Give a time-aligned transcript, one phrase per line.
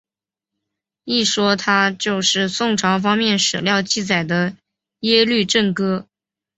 [1.03, 4.57] 一说他就是宋朝方面史料记载的
[5.01, 6.07] 耶律郑哥。